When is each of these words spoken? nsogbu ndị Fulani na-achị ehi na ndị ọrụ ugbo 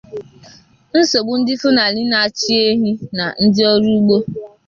nsogbu 0.99 1.33
ndị 1.39 1.53
Fulani 1.61 2.01
na-achị 2.11 2.53
ehi 2.69 2.91
na 3.17 3.25
ndị 3.43 3.61
ọrụ 3.71 3.89
ugbo 3.97 4.17